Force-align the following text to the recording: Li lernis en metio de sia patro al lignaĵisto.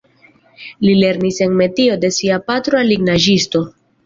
Li 0.85 0.93
lernis 1.01 1.37
en 1.47 1.53
metio 1.59 1.99
de 2.07 2.11
sia 2.17 2.41
patro 2.49 2.81
al 2.81 2.91
lignaĵisto. 2.95 3.65